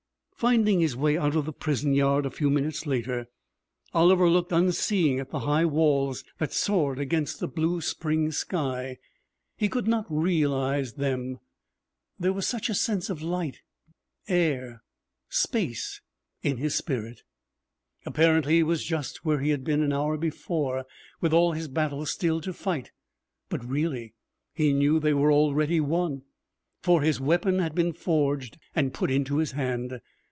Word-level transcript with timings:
Finding 0.35 0.79
his 0.79 0.95
way 0.97 1.19
out 1.19 1.35
of 1.35 1.45
the 1.45 1.53
prison 1.53 1.93
yard 1.93 2.25
a 2.25 2.31
few 2.31 2.49
minutes 2.49 2.87
later, 2.87 3.27
Oliver 3.93 4.27
looked, 4.27 4.51
unseeing, 4.51 5.19
at 5.19 5.29
the 5.29 5.41
high 5.41 5.65
walls 5.65 6.23
that 6.39 6.51
soared 6.51 6.97
against 6.97 7.39
the 7.39 7.47
blue 7.47 7.79
spring 7.79 8.31
sky. 8.31 8.97
He 9.55 9.69
could 9.69 9.87
not 9.87 10.07
realize 10.09 10.93
them, 10.93 11.39
there 12.17 12.33
was 12.33 12.47
such 12.47 12.69
a 12.69 12.73
sense 12.73 13.07
of 13.07 13.21
light, 13.21 13.61
air, 14.27 14.81
space, 15.29 16.01
in 16.41 16.57
his 16.57 16.73
spirit. 16.73 17.21
Apparently, 18.03 18.55
he 18.55 18.63
was 18.63 18.83
just 18.83 19.23
where 19.23 19.41
he 19.41 19.51
had 19.51 19.63
been 19.63 19.83
an 19.83 19.93
hour 19.93 20.17
before, 20.17 20.87
with 21.21 21.33
all 21.33 21.51
his 21.51 21.67
battles 21.67 22.09
still 22.09 22.41
to 22.41 22.51
fight, 22.51 22.91
but 23.47 23.63
really 23.63 24.15
he 24.55 24.73
knew 24.73 24.99
they 24.99 25.13
were 25.13 25.31
already 25.31 25.79
won, 25.79 26.23
for 26.81 27.03
his 27.03 27.21
weapon 27.21 27.59
had 27.59 27.75
been 27.75 27.93
forged 27.93 28.57
and 28.75 28.91
put 28.91 29.11
in 29.11 29.23
his 29.27 29.51
hand. 29.51 30.01